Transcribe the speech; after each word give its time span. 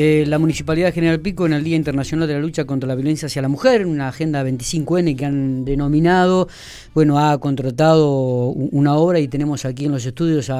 eh, 0.00 0.24
la 0.28 0.38
Municipalidad 0.38 0.94
General 0.94 1.18
Pico 1.18 1.44
en 1.44 1.52
el 1.52 1.64
Día 1.64 1.74
Internacional 1.74 2.28
de 2.28 2.34
la 2.34 2.38
Lucha 2.38 2.64
contra 2.66 2.86
la 2.86 2.94
Violencia 2.94 3.26
hacia 3.26 3.42
la 3.42 3.48
Mujer, 3.48 3.84
una 3.84 4.06
agenda 4.06 4.44
25N 4.44 5.16
que 5.16 5.24
han 5.24 5.64
denominado, 5.64 6.46
bueno, 6.94 7.18
ha 7.18 7.36
contratado 7.38 8.50
una 8.50 8.94
obra 8.94 9.18
y 9.18 9.26
tenemos 9.26 9.64
aquí 9.64 9.86
en 9.86 9.90
los 9.90 10.06
estudios 10.06 10.50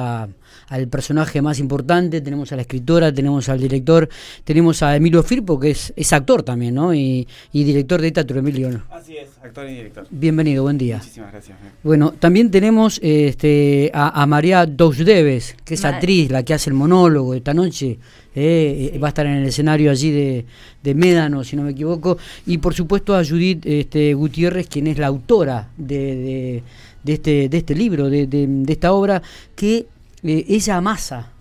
al 0.67 0.87
personaje 0.87 1.41
más 1.41 1.59
importante, 1.59 2.21
tenemos 2.21 2.51
a 2.51 2.55
la 2.55 2.61
escritora, 2.61 3.13
tenemos 3.13 3.49
al 3.49 3.59
director, 3.59 4.09
tenemos 4.43 4.81
a 4.83 4.95
Emilio 4.95 5.23
Firpo, 5.23 5.59
que 5.59 5.71
es, 5.71 5.93
es 5.95 6.13
actor 6.13 6.43
también, 6.43 6.75
¿no? 6.75 6.93
Y, 6.93 7.27
director 7.51 8.01
de 8.01 8.11
teatro, 8.11 8.39
Emilio. 8.39 8.83
Así 8.89 9.17
es, 9.17 9.29
actor 9.43 9.67
y 9.67 9.75
director. 9.75 10.07
Bienvenido, 10.09 10.63
buen 10.63 10.77
día. 10.77 10.97
Muchísimas 10.97 11.31
gracias. 11.31 11.57
Bueno, 11.83 12.11
también 12.11 12.51
tenemos 12.51 12.99
este, 13.01 13.91
a, 13.93 14.25
María 14.25 14.65
Dousdeves, 14.65 15.55
que 15.63 15.73
es 15.75 15.85
actriz, 15.85 16.29
la 16.31 16.43
que 16.43 16.53
hace 16.53 16.69
el 16.69 16.75
monólogo 16.75 17.33
esta 17.33 17.53
noche. 17.53 17.97
Eh, 18.35 18.97
va 19.01 19.07
a 19.07 19.09
estar 19.09 19.25
en 19.25 19.37
el 19.37 19.47
escenario 19.47 19.89
allí 19.89 20.11
de, 20.11 20.45
de, 20.83 20.95
Médano, 20.95 21.43
si 21.43 21.55
no 21.55 21.63
me 21.63 21.71
equivoco, 21.71 22.17
y 22.45 22.59
por 22.59 22.73
supuesto 22.73 23.15
a 23.15 23.25
Judith 23.25 23.65
este, 23.65 24.13
Gutiérrez, 24.13 24.67
quien 24.67 24.87
es 24.87 24.97
la 24.97 25.07
autora 25.07 25.69
de, 25.77 26.61
de, 27.03 27.13
este, 27.13 27.49
de 27.49 27.57
este 27.57 27.75
libro, 27.75 28.09
de, 28.09 28.27
de 28.27 28.71
esta 28.73 28.93
obra, 28.93 29.21
que 29.55 29.87
eh, 30.23 30.45
ella 30.47 30.77
amasa. 30.77 31.31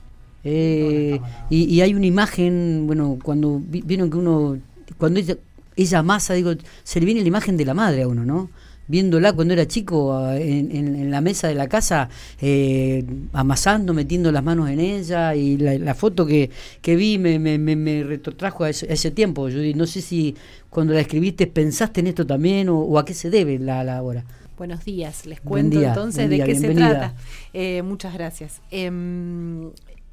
Eh, 0.45 1.20
y, 1.50 1.80
hay 1.80 1.95
una 1.95 2.06
imagen, 2.06 2.84
bueno, 2.87 3.18
cuando 3.23 3.60
vieron 3.66 4.10
que 4.10 4.16
uno, 4.16 4.59
cuando 4.96 5.20
ella, 5.20 5.37
ella 5.77 5.98
amasa, 5.98 6.34
digo, 6.34 6.52
se 6.84 7.01
le 7.01 7.06
viene 7.06 7.20
la 7.20 7.28
imagen 7.28 7.56
de 7.56 7.64
la 7.64 7.74
madre 7.74 8.02
a 8.02 8.09
uno, 8.09 8.24
¿no? 8.24 8.51
viéndola 8.88 9.34
cuando 9.34 9.54
era 9.54 9.68
chico 9.68 10.28
en, 10.32 11.10
la 11.10 11.20
mesa 11.20 11.46
de 11.46 11.54
la 11.54 11.68
casa, 11.68 12.09
eh, 12.41 13.04
amasando, 13.32 13.95
metiendo 13.95 14.32
las 14.32 14.42
manos 14.42 14.68
en 14.70 14.80
ella, 14.80 15.34
y 15.34 15.56
la, 15.59 15.95
foto 15.95 16.26
que, 16.26 16.51
que 16.80 16.96
vi 16.96 17.18
me, 17.18 17.38
me, 17.38 17.59
me, 17.59 18.02
retrotrajo 18.02 18.65
a 18.65 18.70
ese, 18.70 19.10
tiempo, 19.10 19.42
Judy. 19.42 19.74
No 19.74 19.87
sé 19.87 20.01
si 20.01 20.34
cuando 20.70 20.95
la 20.95 21.01
escribiste 21.01 21.46
pensaste 21.46 22.01
en 22.01 22.09
esto 22.09 22.26
también 22.26 22.68
o, 22.68 22.99
a 22.99 23.04
qué 23.04 23.15
se 23.15 23.30
debe 23.30 23.59
la, 23.59 23.84
la 23.84 24.02
obra. 24.02 24.24
Buenos 24.59 24.84
días, 24.84 25.24
les 25.24 25.40
cuento 25.40 25.80
entonces 25.80 26.28
de 26.28 26.42
qué 26.42 26.54
se 26.56 26.74
trata. 26.74 27.14
Eh, 27.52 27.82
muchas 27.82 28.12
gracias. 28.12 28.60
Em, 28.73 29.70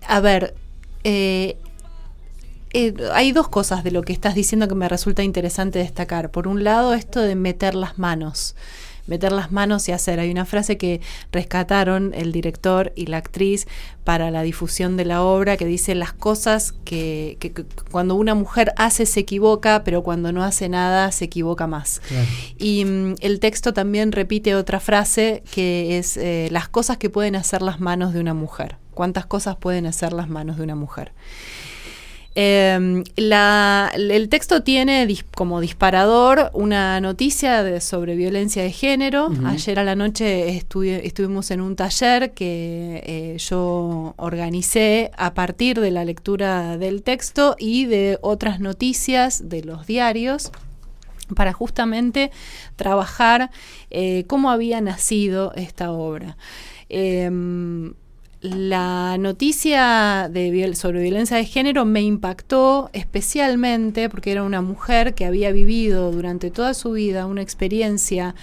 a 0.07 0.19
ver, 0.19 0.53
eh, 1.03 1.57
hay 3.13 3.31
dos 3.31 3.47
cosas 3.47 3.83
de 3.83 3.89
lo 3.89 4.03
que 4.03 4.13
estás 4.13 4.35
diciendo 4.35 4.67
que 4.67 4.75
me 4.75 4.87
resulta 4.87 5.23
interesante 5.23 5.79
destacar. 5.79 6.29
Por 6.29 6.47
un 6.47 6.63
lado, 6.63 6.93
esto 6.93 7.21
de 7.21 7.35
meter 7.35 7.73
las 7.73 7.97
manos 7.97 8.55
meter 9.07 9.31
las 9.31 9.51
manos 9.51 9.87
y 9.89 9.91
hacer. 9.91 10.19
Hay 10.19 10.31
una 10.31 10.45
frase 10.45 10.77
que 10.77 11.01
rescataron 11.31 12.13
el 12.13 12.31
director 12.31 12.91
y 12.95 13.07
la 13.07 13.17
actriz 13.17 13.67
para 14.03 14.31
la 14.31 14.43
difusión 14.43 14.97
de 14.97 15.05
la 15.05 15.23
obra 15.23 15.57
que 15.57 15.65
dice 15.65 15.95
las 15.95 16.13
cosas 16.13 16.73
que, 16.85 17.37
cuando 17.91 18.15
una 18.15 18.35
mujer 18.35 18.73
hace 18.77 19.05
se 19.05 19.21
equivoca, 19.21 19.83
pero 19.83 20.03
cuando 20.03 20.31
no 20.31 20.43
hace 20.43 20.69
nada 20.69 21.11
se 21.11 21.25
equivoca 21.25 21.67
más. 21.67 22.01
Y 22.57 22.85
mm, 22.85 23.15
el 23.21 23.39
texto 23.39 23.73
también 23.73 24.11
repite 24.11 24.55
otra 24.55 24.79
frase 24.79 25.43
que 25.51 25.97
es 25.97 26.17
eh, 26.17 26.47
las 26.51 26.69
cosas 26.69 26.97
que 26.97 27.09
pueden 27.09 27.35
hacer 27.35 27.61
las 27.61 27.79
manos 27.79 28.13
de 28.13 28.19
una 28.19 28.33
mujer. 28.33 28.77
¿Cuántas 28.93 29.25
cosas 29.25 29.57
pueden 29.57 29.85
hacer 29.87 30.13
las 30.13 30.29
manos 30.29 30.57
de 30.57 30.63
una 30.63 30.75
mujer? 30.75 31.11
Em, 32.37 33.05
el 33.15 34.27
texto 34.29 34.61
tiene 34.61 35.07
como 35.35 35.61
disparador 35.61 36.51
una 36.53 36.99
noticia 36.99 37.79
sobre 37.79 38.17
violencia 38.17 38.61
de 38.61 38.73
género. 38.73 39.29
Ayer 39.45 39.79
a 39.79 39.85
la 39.85 39.95
noche 39.95 40.49
estuvimos 40.57 41.49
en 41.51 41.61
un 41.61 41.77
taller 41.77 42.33
que 42.33 43.01
eh, 43.05 43.37
yo 43.37 44.13
organicé 44.17 45.11
a 45.15 45.33
partir 45.33 45.79
de 45.79 45.91
la 45.91 46.03
lectura 46.03 46.77
del 46.77 47.03
texto 47.03 47.55
y 47.57 47.85
de 47.85 48.19
otras 48.21 48.59
noticias 48.59 49.47
de 49.47 49.63
los 49.63 49.87
diarios 49.87 50.51
para 51.35 51.53
justamente 51.53 52.31
trabajar 52.75 53.49
eh, 53.91 54.25
cómo 54.27 54.51
había 54.51 54.81
nacido 54.81 55.53
esta 55.55 55.89
obra. 55.91 56.35
La 58.45 59.17
noticia 59.17 60.29
de, 60.31 60.71
sobre 60.75 61.01
violencia 61.01 61.35
de 61.35 61.45
género 61.45 61.83
me 61.83 62.03
impactó 62.03 62.91
especialmente 62.93 64.07
porque 64.07 64.31
era 64.31 64.43
una 64.43 64.61
mujer 64.61 65.15
que 65.15 65.25
había 65.25 65.51
vivido 65.51 66.11
durante 66.11 66.51
toda 66.51 66.75
su 66.75 66.91
vida 66.91 67.25
una 67.25 67.41
experiencia 67.41 68.35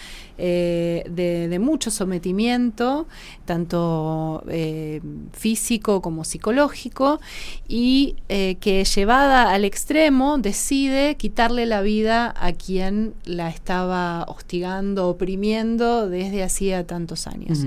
eh, 0.44 1.04
de, 1.08 1.56
mucho 1.60 1.92
sometimiento, 1.92 3.06
tanto 3.44 4.42
eh, 4.48 5.00
físico 5.30 6.02
como 6.02 6.24
psicológico, 6.24 7.20
y 7.68 8.16
eh, 8.28 8.56
que 8.56 8.82
llevada 8.82 9.52
al 9.52 9.64
extremo 9.64 10.38
decide 10.38 11.14
quitarle 11.14 11.64
la 11.66 11.80
vida 11.80 12.34
a 12.36 12.50
quien 12.54 13.14
la 13.24 13.50
estaba 13.50 14.24
hostigando, 14.26 15.08
oprimiendo 15.08 16.08
desde 16.08 16.42
hacía 16.42 16.88
tantos 16.88 17.28
años. 17.28 17.60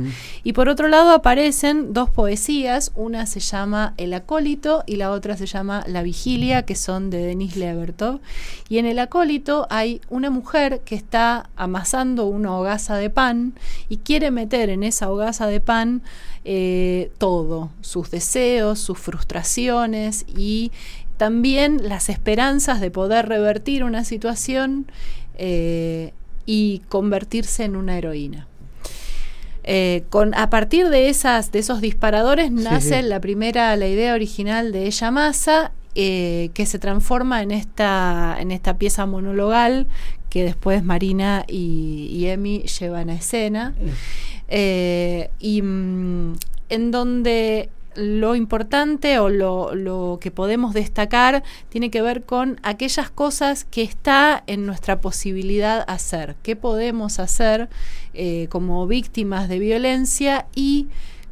Y 0.44 0.52
por 0.52 0.68
otro 0.68 0.90
lado 0.90 1.12
aparecen 1.12 1.94
dos 1.94 2.10
poesías, 2.10 2.92
una 2.96 3.26
se 3.26 3.40
llama 3.40 3.94
El 3.96 4.14
acólito 4.14 4.84
y 4.86 4.98
la 4.98 5.12
otra 5.12 5.38
se 5.38 5.46
llama 5.46 5.86
La 5.88 6.04
vigilia, 6.04 6.64
que 6.64 6.76
son 6.76 7.10
de 7.10 7.20
Denis 7.20 7.56
Levertov. 7.56 8.20
Y 8.68 8.80
en 8.80 8.86
El 8.86 9.00
acólito 9.00 9.66
hay 9.70 10.02
una 10.10 10.30
mujer 10.30 10.82
que 10.82 10.96
está 10.96 11.50
amasando 11.56 12.26
una 12.26 12.65
hogaza 12.66 12.98
de 12.98 13.10
pan 13.10 13.54
y 13.90 13.98
quiere 13.98 14.32
meter 14.32 14.70
en 14.70 14.84
esa 14.84 15.12
hogaza 15.12 15.46
de 15.48 15.60
pan 15.60 16.02
eh, 16.44 17.12
todo, 17.18 17.70
sus 17.82 18.10
deseos, 18.10 18.80
sus 18.80 18.98
frustraciones 18.98 20.26
y 20.36 20.72
también 21.18 21.88
las 21.88 22.10
esperanzas 22.10 22.82
de 22.82 22.92
poder 22.92 23.30
revertir 23.30 23.84
una 23.84 24.04
situación 24.04 24.88
eh, 25.36 26.14
y 26.46 26.82
convertirse 26.90 27.64
en 27.64 27.76
una 27.76 27.98
heroína. 27.98 28.48
Eh, 29.64 30.04
con, 30.10 30.36
a 30.36 30.50
partir 30.50 30.90
de, 30.90 31.10
esas, 31.10 31.52
de 31.52 31.60
esos 31.60 31.82
disparadores 31.82 32.52
nace 32.52 33.02
la 33.02 33.20
primera, 33.20 33.76
la 33.76 33.88
idea 33.88 34.14
original 34.14 34.72
de 34.72 34.86
ella 34.86 35.12
masa, 35.12 35.72
que 35.96 36.66
se 36.66 36.78
transforma 36.78 37.42
en 37.42 37.52
esta, 37.52 38.36
en 38.38 38.52
esta 38.52 38.78
pieza 38.78 39.06
monologal 39.06 39.88
que 40.36 40.44
después 40.44 40.84
Marina 40.84 41.46
y, 41.48 42.26
Emi 42.26 42.64
llevan 42.64 43.10
a 43.10 43.14
escena. 43.14 43.74
Eh, 44.50 45.30
y 45.40 45.62
mm, 45.62 46.34
en 46.68 46.92
donde 46.92 47.70
lo 47.96 48.36
importante 48.36 49.18
o 49.18 49.30
lo, 49.30 50.20
que 50.20 50.32
podemos 50.32 50.74
destacar 50.74 51.42
tiene 51.70 51.90
que 51.90 52.02
ver 52.02 52.24
con 52.24 52.60
aquellas 52.64 53.10
cosas 53.10 53.64
que 53.64 53.82
está 53.82 54.44
en 54.46 54.66
nuestra 54.66 55.00
posibilidad 55.00 55.86
hacer, 55.88 56.36
qué 56.44 56.58
podemos 56.58 57.20
hacer 57.20 57.70
eh, 58.14 58.48
como 58.50 58.86
víctimas 58.88 59.48
de 59.48 59.60
violencia 59.60 60.48
y 60.54 60.90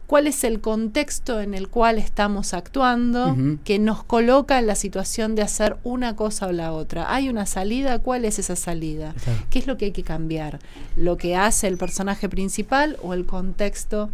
cuál 0.07 0.27
es 0.27 0.43
el 0.43 0.59
contexto 0.59 1.41
en 1.41 1.53
el 1.53 1.69
cual 1.69 1.97
estamos 1.97 2.53
actuando 2.53 3.35
que 3.63 3.79
nos 3.79 4.03
coloca 4.03 4.59
en 4.59 4.67
la 4.67 4.75
situación 4.75 5.35
de 5.35 5.41
hacer 5.41 5.77
una 5.83 6.15
cosa 6.15 6.47
o 6.47 6.51
la 6.51 6.71
otra. 6.71 7.13
¿Hay 7.13 7.29
una 7.29 7.45
salida? 7.45 7.99
¿Cuál 7.99 8.25
es 8.25 8.39
esa 8.39 8.55
salida? 8.55 9.15
¿Qué 9.49 9.59
es 9.59 9.67
lo 9.67 9.77
que 9.77 9.85
hay 9.85 9.91
que 9.91 10.03
cambiar? 10.03 10.59
¿Lo 10.95 11.17
que 11.17 11.35
hace 11.35 11.67
el 11.67 11.77
personaje 11.77 12.29
principal 12.29 12.97
o 13.01 13.13
el 13.13 13.25
contexto? 13.25 14.09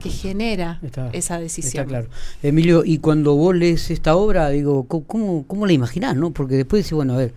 que 0.00 0.08
genera 0.08 0.80
esa 1.12 1.38
decisión. 1.38 1.82
Está 1.82 1.84
claro. 1.84 2.08
Emilio, 2.42 2.82
y 2.82 2.96
cuando 2.96 3.34
vos 3.34 3.54
lees 3.54 3.90
esta 3.90 4.16
obra, 4.16 4.48
digo, 4.48 4.86
¿cómo, 4.86 5.46
cómo 5.46 5.66
la 5.66 5.74
imaginás? 5.74 6.16
¿no? 6.16 6.30
Porque 6.30 6.54
después 6.54 6.82
decís, 6.82 6.94
bueno, 6.94 7.12
a 7.12 7.18
ver, 7.18 7.34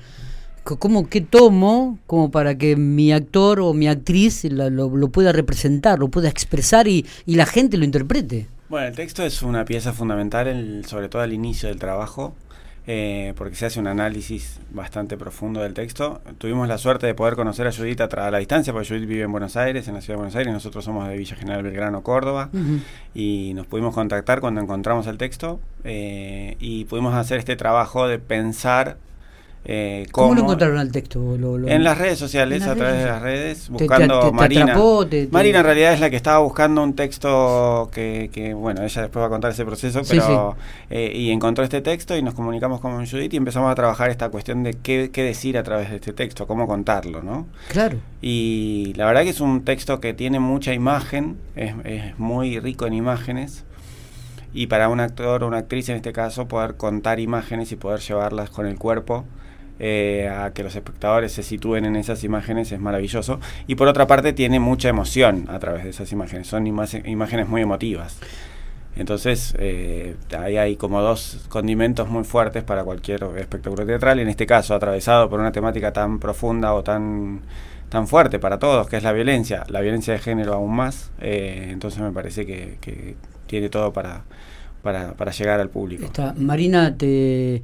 ¿Cómo 0.65 1.07
que 1.07 1.21
tomo 1.21 1.99
como 2.07 2.31
para 2.31 2.57
que 2.57 2.75
mi 2.75 3.13
actor 3.13 3.59
o 3.59 3.73
mi 3.73 3.87
actriz 3.87 4.45
lo, 4.45 4.89
pueda 5.11 5.31
representar, 5.31 5.99
lo 5.99 6.07
pueda 6.07 6.27
expresar 6.27 6.87
y, 6.87 7.05
la 7.27 7.45
gente 7.45 7.77
lo 7.77 7.85
interprete? 7.85 8.47
Bueno, 8.67 8.87
el 8.87 8.95
texto 8.95 9.23
es 9.23 9.43
una 9.43 9.63
pieza 9.63 9.93
fundamental, 9.93 10.83
sobre 10.87 11.07
todo 11.07 11.21
al 11.21 11.33
inicio 11.33 11.69
del 11.69 11.77
trabajo, 11.77 12.33
eh, 12.87 13.33
porque 13.37 13.55
se 13.55 13.67
hace 13.67 13.79
un 13.79 13.85
análisis 13.85 14.59
bastante 14.72 15.17
profundo 15.17 15.61
del 15.61 15.75
texto. 15.75 16.22
Tuvimos 16.40 16.67
la 16.67 16.79
suerte 16.79 17.05
de 17.05 17.13
poder 17.13 17.35
conocer 17.35 17.67
a 17.67 17.72
Judith 17.72 18.01
a, 18.01 18.31
la 18.31 18.40
distancia, 18.40 18.73
porque 18.73 18.87
Judith 18.87 19.07
vive 19.07 19.22
en 19.22 19.31
Buenos 19.31 19.57
Aires, 19.57 19.87
en 19.87 19.93
la 19.93 20.01
ciudad 20.01 20.16
de 20.16 20.17
Buenos 20.17 20.35
Aires, 20.35 20.51
nosotros 20.51 20.84
somos 20.84 21.07
de 21.07 21.16
Villa 21.16 21.35
General 21.35 21.61
Belgrano, 21.61 22.01
Córdoba, 22.01 22.49
y 23.13 23.53
nos 23.53 23.67
pudimos 23.67 23.93
contactar 23.93 24.41
cuando 24.41 24.61
encontramos 24.61 25.05
el 25.05 25.19
texto 25.19 25.59
eh, 25.84 26.57
y 26.59 26.85
pudimos 26.85 27.13
hacer 27.13 27.37
este 27.37 27.55
trabajo 27.55 28.07
de 28.07 28.17
pensar 28.17 28.97
eh, 29.67 30.06
¿Cómo, 30.12 30.35
lo 30.35 30.41
encontraron 30.41 30.78
al 30.78 30.91
texto? 30.91 31.35
en 31.35 31.84
las 31.84 31.97
redes 31.97 32.20
sociales, 32.20 32.67
a 32.67 32.76
través 32.76 33.00
de 33.00 33.06
las 33.06 33.22
redes, 33.22 33.70
buscando 33.70 34.32
Marina. 34.32 34.78
Marina 35.32 35.59
en 35.59 35.66
realidad 35.66 35.94
es 35.94 36.00
la 36.00 36.12
que 36.12 36.16
estaba 36.16 36.38
buscando 36.38 36.84
un 36.84 36.94
texto 36.94 37.90
que, 37.91 38.53
bueno, 38.56 38.84
ella 38.84 39.02
después 39.02 39.23
va 39.23 39.26
a 39.26 39.29
contar 39.29 39.52
ese 39.52 39.66
proceso, 39.66 40.02
pero 40.08 40.56
eh, 40.91 41.12
y 41.16 41.32
encontró 41.32 41.64
este 41.64 41.82
texto 41.82 42.16
y 42.16 42.22
nos 42.22 42.35
comunicamos 42.35 42.79
con 42.79 43.08
Judith 43.08 43.34
y 43.34 43.38
empezamos 43.38 43.72
a 43.72 43.76
trabajar 43.76 44.12
esta 44.12 44.29
cuestión 44.29 44.62
de 44.62 44.76
qué, 44.76 45.09
decir 45.12 45.58
a 45.58 45.64
través 45.64 45.90
de 45.90 45.96
este 45.96 46.14
texto, 46.14 46.46
cómo 46.46 46.67
contarlo, 46.67 47.23
¿no? 47.23 47.47
Claro. 47.70 47.97
Y 48.22 48.94
la 48.97 49.08
verdad 49.08 49.23
que 49.23 49.29
es 49.29 49.41
un 49.41 49.64
texto 49.66 50.00
que 50.00 50.14
tiene 50.14 50.40
mucha 50.40 50.73
imagen, 50.73 51.38
es, 51.56 51.73
es 51.85 52.20
muy 52.20 52.59
rico 52.59 52.85
en 52.85 52.94
imágenes 52.94 53.64
y 54.53 54.67
para 54.67 54.90
un 54.90 55.00
actor 55.00 55.44
o 55.44 55.47
una 55.47 55.58
actriz 55.58 55.90
en 55.90 55.96
este 55.96 56.14
caso 56.14 56.47
poder 56.47 56.78
contar 56.78 57.20
imágenes 57.20 57.72
y 57.72 57.76
poder 57.76 58.00
llevarlas 58.02 58.52
con 58.52 58.67
el 58.67 58.78
cuerpo 58.78 59.26
eh, 59.79 60.29
a 60.29 60.51
que 60.53 60.63
los 60.63 60.75
espectadores 60.75 61.31
se 61.33 61.43
sitúen 61.43 61.85
en 61.85 61.95
esas 61.95 62.23
imágenes 62.23 62.72
es 62.72 62.79
maravilloso. 62.79 63.39
Y 63.67 63.75
por 63.75 63.87
otra 63.87 64.07
parte 64.07 64.33
tiene 64.33 64.59
mucha 64.59 64.89
emoción 64.89 65.45
a 65.49 65.59
través 65.59 65.83
de 65.83 65.89
esas 65.89 66.11
imágenes, 66.11 66.47
son 66.47 66.66
imágenes 66.67 67.47
muy 67.47 67.61
emotivas. 67.61 68.17
Entonces, 68.95 69.53
eh, 69.59 70.16
ahí 70.37 70.55
hay 70.55 70.77
como 70.77 71.01
dos 71.01 71.45
condimentos 71.49 72.07
muy 72.09 72.23
fuertes 72.23 72.63
para 72.63 72.83
cualquier 72.83 73.23
espectáculo 73.37 73.85
teatral, 73.85 74.19
en 74.19 74.29
este 74.29 74.45
caso 74.45 74.73
atravesado 74.73 75.29
por 75.29 75.39
una 75.39 75.51
temática 75.51 75.91
tan 75.91 76.19
profunda 76.19 76.73
o 76.73 76.81
tan, 76.81 77.41
tan 77.89 78.07
fuerte 78.07 78.39
para 78.39 78.57
todos, 78.57 78.87
que 78.87 78.95
es 78.95 79.03
la 79.03 79.11
violencia, 79.11 79.66
la 79.67 79.81
violencia 79.81 80.13
de 80.13 80.19
género 80.19 80.53
aún 80.53 80.73
más. 80.73 81.11
Eh, 81.19 81.67
entonces 81.71 82.01
me 82.01 82.11
parece 82.11 82.45
que, 82.45 83.16
tiene 83.47 83.69
todo 83.69 83.91
para, 83.91 84.23
para, 84.81 85.13
para, 85.13 85.31
llegar 85.31 85.59
al 85.59 85.69
público. 85.69 86.09
Marina, 86.37 86.95
te 86.97 87.63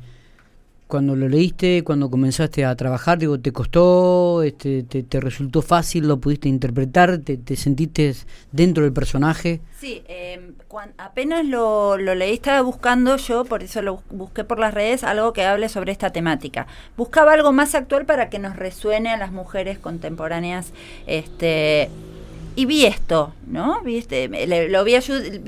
cuando 0.91 1.15
lo 1.15 1.29
leíste, 1.29 1.85
cuando 1.85 2.11
comenzaste 2.11 2.65
a 2.65 2.75
trabajar, 2.75 3.17
digo, 3.17 3.39
¿te 3.39 3.53
costó? 3.53 4.43
Este, 4.43 4.83
te, 4.83 5.19
resultó 5.21 5.61
fácil? 5.61 6.05
¿Lo 6.05 6.19
pudiste 6.19 6.49
interpretar? 6.49 7.19
¿Te, 7.19 7.55
sentiste 7.55 8.13
dentro 8.51 8.83
del 8.83 8.91
personaje? 8.91 9.61
Sí, 9.79 10.03
em, 10.09 10.53
apenas 10.97 11.45
lo, 11.45 11.95
lo, 11.97 12.13
leí, 12.13 12.33
estaba 12.33 12.61
buscando 12.61 13.15
yo, 13.15 13.45
por 13.45 13.63
eso 13.63 13.81
lo 13.81 14.03
busqué 14.09 14.43
por 14.43 14.59
las 14.59 14.73
redes, 14.73 15.05
algo 15.05 15.31
que 15.31 15.45
hable 15.45 15.69
sobre 15.69 15.93
esta 15.93 16.09
temática. 16.09 16.67
Buscaba 16.97 17.31
algo 17.31 17.53
más 17.53 17.73
actual 17.73 18.05
para 18.05 18.29
que 18.29 18.39
nos 18.39 18.57
resuene 18.57 19.11
a 19.11 19.17
las 19.17 19.31
mujeres 19.31 19.79
contemporáneas 19.79 20.73
este, 21.07 21.89
y 22.55 22.65
vi 22.65 22.85
esto, 22.85 23.33
¿no? 23.47 23.81
Vi 23.81 23.97
este, 23.97 24.27
lo 24.69 24.83
vi 24.83 24.95
a 24.95 25.01
Judith, 25.01 25.41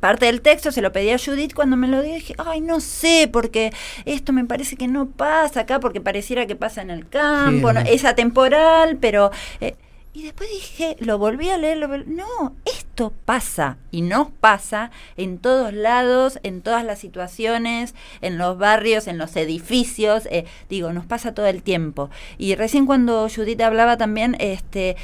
parte 0.00 0.26
del 0.26 0.40
texto 0.42 0.70
se 0.72 0.82
lo 0.82 0.92
pedí 0.92 1.10
a 1.10 1.18
Judith 1.18 1.54
cuando 1.54 1.76
me 1.76 1.88
lo 1.88 2.02
dije, 2.02 2.34
ay, 2.38 2.60
no 2.60 2.80
sé, 2.80 3.28
porque 3.32 3.72
esto 4.04 4.32
me 4.32 4.44
parece 4.44 4.76
que 4.76 4.88
no 4.88 5.06
pasa 5.06 5.60
acá, 5.60 5.80
porque 5.80 6.00
pareciera 6.00 6.46
que 6.46 6.56
pasa 6.56 6.82
en 6.82 6.90
el 6.90 7.08
campo, 7.08 7.70
es 7.70 8.04
atemporal, 8.04 8.98
pero... 8.98 9.30
Eh, 9.60 9.74
y 10.12 10.24
después 10.24 10.50
dije, 10.50 10.96
lo 10.98 11.18
volví 11.18 11.50
a 11.50 11.56
leer, 11.56 11.78
no, 12.08 12.56
esto 12.64 13.12
pasa 13.24 13.78
y 13.92 14.02
nos 14.02 14.28
pasa 14.28 14.90
en 15.16 15.38
todos 15.38 15.72
lados, 15.72 16.40
en 16.42 16.62
todas 16.62 16.84
las 16.84 16.98
situaciones, 16.98 17.94
en 18.20 18.36
los 18.36 18.58
barrios, 18.58 19.06
en 19.06 19.18
los 19.18 19.36
edificios, 19.36 20.26
eh, 20.26 20.46
digo, 20.68 20.92
nos 20.92 21.06
pasa 21.06 21.32
todo 21.32 21.46
el 21.46 21.62
tiempo. 21.62 22.10
Y 22.38 22.56
recién 22.56 22.86
cuando 22.86 23.28
Judith 23.28 23.60
hablaba 23.60 23.98
también, 23.98 24.36
este, 24.40 24.96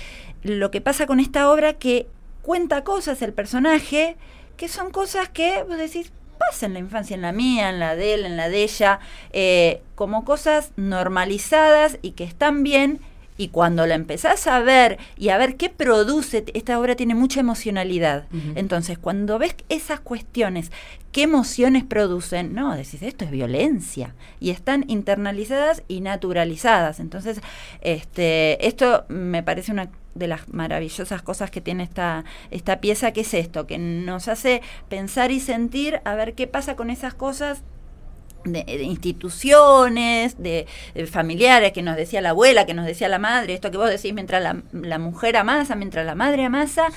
lo 0.43 0.71
que 0.71 0.81
pasa 0.81 1.07
con 1.07 1.21
esta 1.21 1.51
obra 1.51 1.75
que 1.75 2.07
cuenta 2.43 2.85
cosas 2.85 3.23
el 3.23 3.33
personaje 3.33 4.17
que 4.57 4.69
son 4.69 4.91
cosas 4.91 5.29
que 5.29 5.63
vos 5.65 5.77
decís 5.77 6.13
pasa 6.39 6.67
en 6.67 6.75
la 6.75 6.79
infancia, 6.79 7.15
en 7.15 7.23
la 7.23 7.33
mía, 7.33 7.71
en 7.71 7.81
la 7.81 7.97
de 7.97 8.15
él, 8.15 8.25
en 8.27 8.37
la 8.37 8.49
de 8.49 8.63
ella, 8.63 9.01
eh, 9.33 9.83
como 9.95 10.25
cosas 10.25 10.73
normalizadas 10.77 11.99
y 12.03 12.13
que 12.13 12.25
están 12.25 12.63
bien. 12.63 13.01
Y 13.39 13.49
cuando 13.49 13.87
la 13.87 13.95
empezás 13.95 14.47
a 14.47 14.61
ver 14.61 14.99
y 15.19 15.29
a 15.29 15.37
ver 15.37 15.57
qué 15.57 15.69
produce, 15.69 16.45
esta 16.55 16.81
obra 16.81 16.97
tiene 16.97 17.15
mucha 17.15 17.41
emocionalidad. 17.41 18.25
Entonces, 18.55 18.97
cuando 18.97 19.39
ves 19.39 19.55
esas 19.69 20.01
cuestiones, 20.01 20.73
qué 21.13 21.25
emociones 21.25 21.85
producen, 21.85 22.55
no, 22.55 22.75
decís, 22.75 23.03
esto 23.03 23.27
es 23.27 23.31
violencia. 23.31 24.15
Y 24.41 24.51
están 24.51 24.87
internalizadas 24.89 25.83
y 25.87 26.01
naturalizadas. 26.01 26.99
Entonces, 26.99 27.43
este, 27.83 28.67
esto 28.67 29.05
me 29.09 29.43
parece 29.43 29.71
una 29.71 29.91
de 30.17 30.29
las 30.29 30.49
maravillosas 30.49 31.23
cosas 31.23 31.51
que 31.51 31.61
tiene 31.61 31.85
esta, 31.85 32.25
esta 32.51 32.81
pieza, 32.81 33.13
que 33.13 33.21
es 33.23 33.35
esto, 33.35 33.67
que 33.67 33.79
nos 33.79 34.29
hace 34.29 34.63
pensar 34.89 35.31
y 35.31 35.41
sentir 35.41 36.01
a 36.05 36.15
ver 36.15 36.35
qué 36.35 36.47
pasa 36.47 36.77
con 36.77 36.91
esas 36.91 37.15
cosas 37.15 37.63
de, 38.53 38.83
instituciones, 38.83 40.43
de, 40.43 40.67
familiares, 41.11 41.73
que 41.73 41.83
nos 41.83 41.97
decía 41.97 42.21
la 42.21 42.31
abuela, 42.31 42.67
que 42.67 42.75
nos 42.75 42.87
decía 42.87 43.09
la 43.09 43.19
madre, 43.19 43.55
esto 43.55 43.71
que 43.71 43.77
vos 43.77 43.91
decís, 43.91 44.13
mientras 44.13 44.43
la, 44.73 44.99
mujer 44.99 45.37
amasa, 45.37 45.75
mientras 45.75 46.07
la 46.07 46.15
madre 46.15 46.45
amasa, 46.45 46.89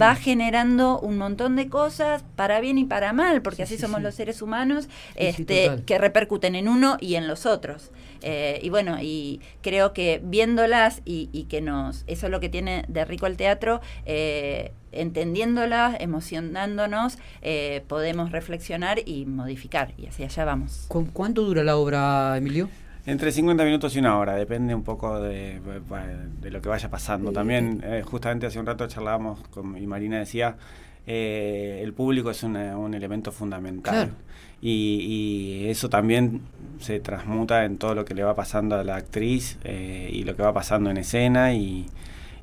va 0.00 0.14
generando 0.14 0.98
un 1.00 1.18
montón 1.18 1.56
de 1.56 1.68
cosas 1.68 2.24
para 2.36 2.60
bien 2.60 2.78
y 2.78 2.84
para 2.84 3.12
mal, 3.12 3.42
porque 3.42 3.62
así 3.62 3.78
somos 3.78 4.02
los 4.02 4.14
seres 4.14 4.42
humanos, 4.42 4.88
este, 5.14 5.82
que 5.86 5.98
repercuten 5.98 6.54
en 6.54 6.68
uno 6.68 6.96
y 7.00 7.14
en 7.14 7.26
los 7.26 7.46
otros. 7.46 7.90
Eh, 8.22 8.60
y 8.62 8.70
bueno, 8.70 8.96
y 9.00 9.40
creo 9.62 9.92
que 9.92 10.20
viéndolas 10.22 11.02
y, 11.04 11.28
y, 11.32 11.44
que 11.44 11.60
nos, 11.60 12.04
eso 12.06 12.26
es 12.26 12.32
lo 12.32 12.40
que 12.40 12.48
tiene 12.48 12.84
de 12.88 13.04
rico 13.04 13.26
el 13.26 13.36
teatro, 13.36 13.80
eh, 14.04 14.72
entendiéndolas, 15.00 15.96
emocionándonos, 16.00 17.18
eh, 17.42 17.84
podemos 17.88 18.32
reflexionar 18.32 19.00
y 19.04 19.26
modificar, 19.26 19.92
y 19.96 20.06
hacia 20.06 20.26
allá 20.26 20.44
vamos. 20.44 20.86
¿Con 20.88 21.06
¿Cuánto 21.06 21.42
dura 21.42 21.62
la 21.62 21.76
obra, 21.76 22.36
Emilio? 22.36 22.68
Entre 23.06 23.30
50 23.30 23.64
minutos 23.64 23.94
y 23.94 24.00
una 24.00 24.18
hora, 24.18 24.34
depende 24.34 24.74
un 24.74 24.82
poco 24.82 25.20
de, 25.20 25.60
lo 26.42 26.60
que 26.60 26.68
vaya 26.68 26.90
pasando. 26.90 27.30
También, 27.32 27.82
eh, 27.84 28.02
justamente 28.04 28.46
hace 28.46 28.58
un 28.58 28.66
rato 28.66 28.86
charlábamos 28.88 29.40
con, 29.48 29.78
y 29.78 29.86
Marina 29.86 30.18
decía, 30.18 30.56
eh, 31.06 31.80
el 31.84 31.92
público 31.92 32.30
es 32.30 32.42
un 32.42 32.56
elemento 32.94 33.30
fundamental. 33.30 34.10
Y, 34.60 35.62
y, 35.62 35.68
eso 35.68 35.88
también 35.88 36.40
se 36.80 36.98
transmuta 36.98 37.64
en 37.64 37.78
todo 37.78 37.94
lo 37.94 38.04
que 38.04 38.14
le 38.14 38.24
va 38.24 38.34
pasando 38.34 38.74
a 38.74 38.82
la 38.82 38.96
actriz 38.96 39.58
y 39.64 40.24
lo 40.24 40.34
que 40.34 40.42
va 40.42 40.52
pasando 40.52 40.90
en 40.90 40.96
escena 40.96 41.52
y, 41.52 41.86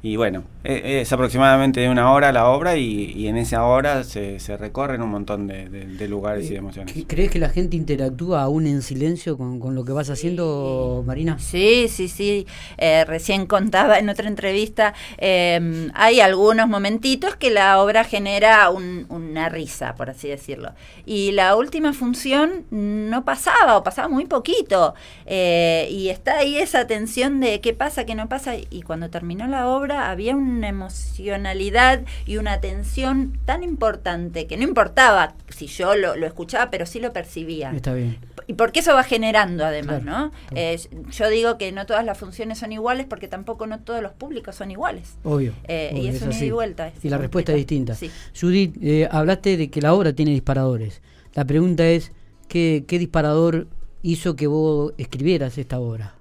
y 0.06 0.18
bueno, 0.18 0.44
e, 0.66 1.00
es 1.00 1.14
aproximadamente 1.14 1.80
de 1.80 1.90
una 1.90 2.12
hora 2.12 2.34
la 2.34 2.50
obra 2.50 2.76
y, 2.76 3.26
en 3.26 3.38
esa 3.38 3.64
hora 3.64 4.04
se, 4.04 4.38
se 4.42 4.58
recorren 4.58 5.02
un 5.02 5.10
montón 5.10 5.48
de, 5.48 6.08
lugares 6.10 6.48
y 6.48 6.50
de 6.50 6.58
emociones. 6.58 6.94
¿Crees 7.08 7.32
que 7.32 7.40
la 7.40 7.48
gente 7.48 7.78
interactúa 7.78 8.44
aún 8.44 8.68
en 8.68 8.82
silencio 8.82 9.38
con, 9.38 9.74
lo 9.74 9.86
que 9.86 9.94
vas 9.94 10.10
haciendo, 10.10 11.06
Marina? 11.08 11.40
Sí, 11.40 11.88
sí, 11.88 12.10
sí. 12.10 12.46
Eh, 12.78 13.06
recién 13.06 13.46
contaba 13.46 13.98
en 13.98 14.10
otra 14.10 14.28
entrevista, 14.28 14.94
em, 15.18 15.90
hay 15.94 16.20
algunos 16.20 16.68
momentitos 16.68 17.38
que 17.38 17.50
la 17.50 17.82
obra 17.82 18.04
genera 18.04 18.70
una 18.72 19.48
risa, 19.48 19.96
por 19.96 20.10
así 20.10 20.28
decirlo. 20.28 20.74
Y 21.06 21.32
la 21.32 21.56
última 21.56 21.94
función 21.94 22.66
no 22.72 23.24
pasaba 23.24 23.78
o 23.78 23.86
pasaba 23.86 24.10
muy 24.10 24.26
poquito. 24.26 24.96
Eh, 25.26 25.88
y 25.90 26.10
está 26.10 26.40
ahí 26.40 26.58
esa 26.58 26.88
tensión 26.88 27.40
de 27.40 27.62
qué 27.62 27.74
pasa, 27.74 28.06
qué 28.06 28.16
no 28.16 28.28
pasa. 28.28 28.56
Y 28.70 28.82
cuando 28.82 29.10
terminó 29.10 29.48
la 29.48 29.68
obra, 29.70 29.93
había 29.94 30.36
una 30.36 30.70
emocionalidad 30.70 32.02
y 32.26 32.38
una 32.38 32.54
atención 32.54 33.38
tan 33.46 33.64
importante 33.64 34.48
que 34.48 34.58
no 34.58 34.64
importaba 34.64 35.36
si 35.50 35.68
yo 35.68 35.96
lo, 35.96 36.14
escuchaba, 36.26 36.70
pero 36.72 36.86
sí 36.86 37.00
lo 37.00 37.14
percibía. 37.14 37.72
Está 37.72 37.94
bien. 37.94 38.18
Y 38.48 38.54
porque 38.54 38.82
eso 38.82 38.94
va 38.94 39.04
generando 39.04 39.66
además, 39.66 40.04
¿no? 40.04 40.32
Eh, 40.56 40.80
yo 41.12 41.30
digo 41.30 41.58
que 41.58 41.72
no 41.72 41.86
todas 41.86 42.04
las 42.04 42.18
funciones 42.18 42.60
son 42.60 42.72
iguales 42.72 43.06
porque 43.08 43.28
tampoco 43.28 43.68
no 43.68 43.80
todos 43.80 44.02
los 44.02 44.12
públicos 44.12 44.56
son 44.56 44.72
iguales. 44.72 45.16
Obvio. 45.24 45.54
Eh, 45.68 45.94
y 45.96 46.08
es 46.08 46.22
una 46.22 46.36
ida 46.36 46.46
y 46.46 46.52
vuelta. 46.52 46.92
y 47.02 47.10
la 47.10 47.18
respuesta 47.18 47.52
es 47.54 47.58
distinta. 47.58 47.96
Judith, 48.40 48.76
eh, 48.82 49.08
hablaste 49.10 49.58
de 49.58 49.70
que 49.70 49.82
la 49.82 49.94
obra 49.94 50.14
tiene 50.14 50.32
disparadores. 50.32 51.02
La 51.34 51.46
pregunta 51.46 51.88
es, 51.88 52.12
¿qué, 52.48 52.84
¿qué 52.88 53.00
disparador 53.00 53.68
hizo 54.02 54.36
que 54.36 54.48
vos 54.48 54.94
escribieras 54.98 55.58
esta 55.58 55.80
obra? 55.80 56.16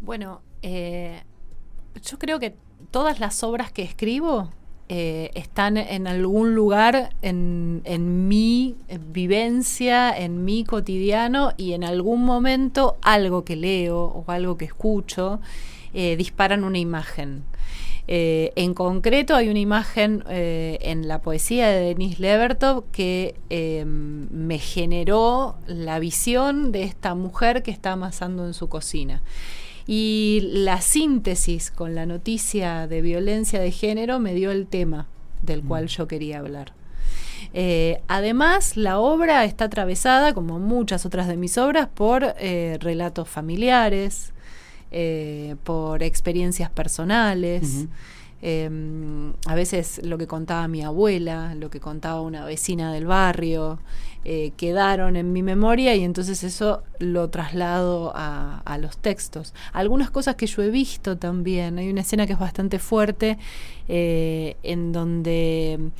Bueno, 0.00 0.42
yo 2.02 2.18
creo 2.18 2.38
que 2.38 2.54
todas 2.90 3.20
las 3.20 3.42
obras 3.42 3.72
que 3.72 3.82
escribo 3.82 4.50
eh, 4.90 5.30
están 5.34 5.76
en 5.76 6.06
algún 6.06 6.54
lugar 6.54 7.10
en, 7.20 7.82
mi 8.26 8.74
eh, 8.88 8.98
vivencia, 8.98 10.16
en 10.16 10.46
mi 10.46 10.64
cotidiano 10.64 11.52
y 11.58 11.74
en 11.74 11.84
algún 11.84 12.24
momento 12.24 12.96
algo 13.02 13.44
que 13.44 13.54
leo 13.54 13.98
o 13.98 14.24
algo 14.28 14.56
que 14.56 14.64
escucho 14.64 15.40
eh, 15.92 16.16
disparan 16.16 16.64
una 16.64 16.78
imagen. 16.78 17.44
en 18.06 18.72
concreto 18.72 19.36
hay 19.36 19.50
una 19.50 19.58
imagen 19.58 20.24
en 20.26 21.06
la 21.08 21.20
poesía 21.20 21.68
de 21.68 21.80
Denis 21.88 22.18
Levertov 22.18 22.84
que 22.90 23.34
me 23.84 24.58
generó 24.58 25.56
la 25.66 25.98
visión 25.98 26.72
de 26.72 26.84
esta 26.84 27.14
mujer 27.14 27.62
que 27.62 27.70
está 27.70 27.92
amasando 27.92 28.46
en 28.46 28.54
su 28.54 28.70
cocina. 28.70 29.20
Y 29.90 30.50
la 30.52 30.82
síntesis 30.82 31.70
con 31.70 31.94
la 31.94 32.04
noticia 32.04 32.86
de 32.86 33.00
violencia 33.00 33.58
de 33.58 33.70
género 33.70 34.18
me 34.18 34.34
dio 34.34 34.50
el 34.50 34.66
tema 34.66 35.08
del 35.40 35.62
cual 35.64 35.84
mm. 35.84 35.88
yo 35.88 36.06
quería 36.06 36.40
hablar. 36.40 36.74
Eh, 37.54 38.02
además, 38.06 38.76
la 38.76 38.98
obra 38.98 39.46
está 39.46 39.64
atravesada, 39.64 40.34
como 40.34 40.58
muchas 40.58 41.06
otras 41.06 41.26
de 41.26 41.38
mis 41.38 41.56
obras, 41.56 41.88
por 41.88 42.34
eh, 42.38 42.76
relatos 42.80 43.30
familiares, 43.30 44.34
eh, 44.90 45.56
por 45.64 46.02
experiencias 46.02 46.68
personales. 46.68 47.86
Em, 48.40 49.32
a 49.46 49.54
veces 49.56 50.00
lo 50.04 50.16
que 50.16 50.28
contaba 50.28 50.68
mi 50.68 50.82
abuela, 50.82 51.54
lo 51.56 51.70
que 51.70 51.80
contaba 51.80 52.20
una 52.20 52.44
vecina 52.44 52.92
del 52.92 53.06
barrio, 53.06 53.80
eh, 54.24 54.52
quedaron 54.56 55.16
en 55.16 55.32
mi 55.32 55.42
memoria 55.42 55.94
y 55.96 56.04
entonces 56.04 56.44
eso 56.44 56.82
lo 56.98 57.30
traslado 57.30 58.12
a, 58.14 58.78
los 58.80 58.98
textos. 58.98 59.54
Algunas 59.72 60.10
cosas 60.10 60.36
que 60.36 60.46
yo 60.46 60.62
he 60.62 60.70
visto 60.70 61.16
también, 61.16 61.78
hay 61.78 61.90
una 61.90 62.02
escena 62.02 62.26
que 62.26 62.34
es 62.34 62.38
bastante 62.38 62.78
fuerte 62.78 63.38
eh, 63.88 64.56
en 64.62 64.92
donde 64.92 65.90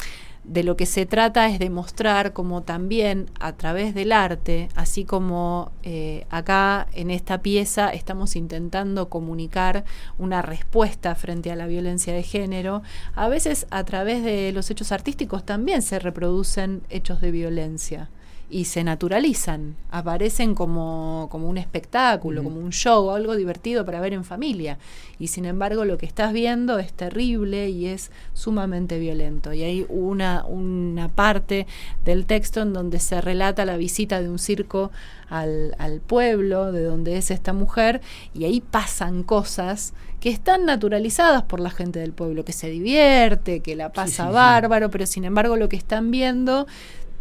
de 0.49 0.65
lo 0.65 0.77
que 0.77 0.87
se 0.87 1.05
trata 1.05 1.49
es 1.49 1.59
de 1.59 1.69
mostrar 1.69 2.33
como 2.33 2.63
también 2.63 3.27
a 3.39 3.53
través 3.53 3.95
del 3.95 4.13
arte, 4.13 4.69
así 4.75 5.05
como 5.05 5.73
eh, 5.83 6.27
acá 6.31 6.89
en 6.95 7.11
esta 7.11 7.43
pieza 7.43 7.91
estamos 7.91 8.35
intentando 8.35 9.11
comunicar 9.11 9.85
una 10.17 10.41
respuesta 10.41 11.15
frente 11.15 11.53
a 11.53 11.57
la 11.57 11.67
violencia 11.67 12.15
de 12.15 12.23
género, 12.23 12.83
a 13.15 13.29
veces 13.29 13.67
a 13.71 13.85
través 13.85 14.25
de 14.25 14.51
los 14.53 14.71
hechos 14.71 14.91
artísticos 14.91 15.45
también 15.45 15.83
se 15.83 15.99
reproducen 15.99 16.83
hechos 16.89 17.21
de 17.21 17.31
violencia 17.31 18.09
y 18.51 18.65
se 18.65 18.83
naturalizan, 18.83 19.77
aparecen 19.91 20.55
como, 20.55 21.29
como 21.31 21.49
un 21.49 21.59
espectáculo, 21.59 22.43
como 22.43 22.61
un 22.61 22.71
show, 22.71 23.11
algo 23.11 23.37
divertido 23.37 23.85
para 23.85 24.01
ver 24.01 24.15
en 24.15 24.25
familia. 24.25 24.79
Y 25.19 25.29
sin 25.29 25.45
embargo 25.45 25.85
lo 25.85 25.99
que 25.99 26.07
estás 26.07 26.33
viendo 26.33 26.79
es 26.79 26.93
terrible 26.95 27.69
y 27.69 27.87
es 27.87 28.11
sumamente 28.33 28.99
violento. 28.99 29.53
Y 29.53 29.65
hay 29.65 29.87
una, 29.91 30.47
una 30.47 31.09
parte 31.09 31.67
del 32.07 32.25
texto 32.25 32.63
en 32.63 32.73
donde 32.73 33.01
se 33.01 33.21
relata 33.21 33.67
la 33.67 33.77
visita 33.77 34.23
de 34.23 34.31
un 34.31 34.39
circo 34.39 34.91
al, 35.29 35.75
al 35.79 36.01
pueblo 36.01 36.73
de 36.73 36.85
donde 36.85 37.19
es 37.19 37.31
esta 37.31 37.53
mujer 37.53 38.01
y 38.33 38.45
ahí 38.45 38.63
pasan 38.63 39.25
cosas 39.25 39.93
que 40.21 40.31
están 40.31 40.67
naturalizadas 40.67 41.45
por 41.45 41.61
la 41.61 41.71
gente 41.71 42.01
del 42.01 42.13
pueblo, 42.13 42.45
que 42.45 42.53
se 42.53 42.69
divierte, 42.69 43.61
que 43.61 43.77
la 43.77 43.93
pasa 43.93 44.31
bárbaro, 44.31 44.91
pero 44.91 45.07
sin 45.07 45.25
embargo 45.25 45.57
lo 45.57 45.69
que 45.69 45.77
están 45.77 46.11
viendo 46.11 46.67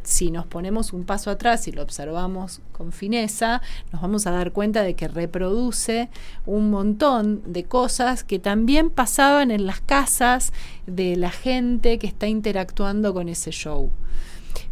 si 0.07 0.31
nos 0.31 0.47
ponemos 0.47 0.93
un 0.93 1.03
paso 1.03 1.29
atrás 1.29 1.67
y 1.67 1.73
lo 1.73 1.81
observamos 1.81 2.61
con 2.71 2.93
fineza, 2.93 3.61
nos 3.91 4.01
vamos 4.01 4.25
a 4.25 4.31
dar 4.31 4.53
cuenta 4.53 4.81
de 4.81 4.93
que 4.93 5.09
reproduce 5.09 6.07
un 6.45 6.71
montón 6.71 7.41
de 7.45 7.65
cosas 7.65 8.23
que 8.23 8.39
también 8.39 8.89
pasaban 8.89 9.51
en 9.51 9.65
las 9.65 9.81
casas 9.81 10.53
de 10.85 11.17
la 11.17 11.29
gente 11.29 11.99
que 11.99 12.07
está 12.07 12.25
interactuando 12.25 13.13
con 13.13 13.27
ese 13.27 13.51
show. 13.51 13.91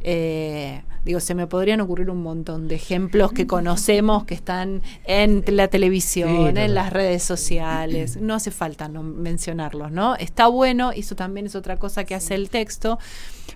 Eh, 0.02 0.84
digo, 1.04 1.20
se 1.20 1.36
me 1.36 1.48
podrían 1.48 1.82
ocurrir 1.82 2.10
un 2.10 2.24
montón 2.24 2.68
de 2.68 2.76
ejemplos 2.76 3.32
que 3.32 3.48
conocemos 3.48 4.26
que 4.26 4.34
están 4.34 4.82
en 5.06 5.44
la 5.48 5.68
televisión, 5.68 6.58
en 6.58 6.74
las 6.74 6.92
redes 6.92 7.24
sociales. 7.24 8.18
No 8.18 8.34
hace 8.34 8.52
falta 8.52 8.88
no 8.88 9.04
mencionarlos, 9.04 9.92
¿no? 9.92 10.16
Está 10.16 10.48
bueno, 10.48 10.92
y 10.94 11.02
eso 11.02 11.16
también 11.16 11.46
es 11.46 11.56
otra 11.56 11.78
cosa 11.78 12.04
que 12.04 12.16
hace 12.16 12.36
el 12.36 12.50
texto 12.50 13.00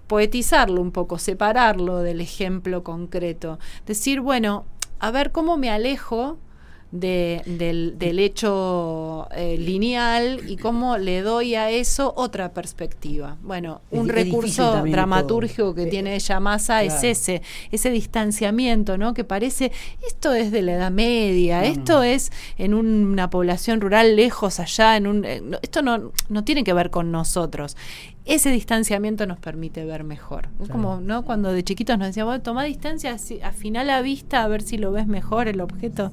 poetizarlo 0.08 0.82
un 0.82 0.92
poco, 0.92 1.18
separarlo 1.18 2.00
del 2.00 2.22
ejemplo 2.22 2.84
concreto. 2.84 3.60
Decir, 3.86 4.22
bueno, 4.22 4.66
a 5.00 5.12
ver 5.12 5.32
cómo 5.32 5.58
me 5.58 5.70
alejo 5.70 6.38
del, 6.92 8.00
del, 8.00 8.20
hecho 8.20 9.28
eh, 9.32 9.58
lineal 9.60 10.42
y 10.50 10.58
cómo 10.58 10.98
le 10.98 11.22
doy 11.22 11.54
a 11.54 11.70
eso 11.70 12.14
otra 12.18 12.52
perspectiva. 12.52 13.38
Bueno, 13.44 13.82
un 13.92 14.10
recurso 14.10 14.84
dramatúrgico 14.84 15.76
que 15.76 15.84
eh, 15.84 15.88
tiene 15.88 16.16
ella 16.16 16.40
masa 16.40 16.84
es 16.84 17.04
ese, 17.04 17.44
ese 17.72 17.92
distanciamiento, 17.92 18.98
¿no? 18.98 19.14
Que 19.14 19.24
parece, 19.24 19.72
esto 20.08 20.34
es 20.34 20.52
de 20.52 20.64
la 20.64 20.74
Edad 20.74 20.92
Media, 20.92 21.64
esto 21.64 22.02
es 22.02 22.32
en 22.58 22.74
una 22.74 23.30
población 23.30 23.82
rural 23.82 24.16
lejos 24.16 24.60
allá, 24.60 24.98
en 24.98 25.06
un, 25.06 25.26
eh, 25.26 25.44
esto 25.62 25.84
no, 25.84 26.12
no 26.28 26.44
tiene 26.44 26.64
que 26.64 26.74
ver 26.74 26.90
con 26.90 27.12
nosotros 27.12 27.76
ese 28.26 28.52
distanciamiento 28.52 29.26
nos 29.26 29.40
permite 29.40 29.84
ver 29.86 30.04
mejor. 30.04 30.50
Es 30.62 30.70
como, 30.70 31.02
¿no? 31.02 31.26
Cuando 31.26 31.52
de 31.52 31.64
chiquitos 31.64 31.98
nos 31.98 32.10
decían, 32.10 32.28
bueno, 32.28 32.44
toma 32.44 32.64
distancia, 32.64 33.18
afina 33.44 33.84
la 33.84 34.04
vista 34.04 34.44
a 34.44 34.48
ver 34.48 34.62
si 34.62 34.78
lo 34.78 34.92
ves 34.92 35.08
mejor 35.08 35.48
el 35.48 35.62
objeto. 35.62 36.12